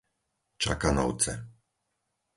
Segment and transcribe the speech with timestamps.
[0.61, 1.33] Čakanovce